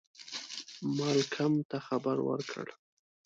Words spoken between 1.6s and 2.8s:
ته خبر ورکړ.